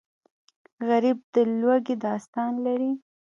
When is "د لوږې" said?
1.33-1.95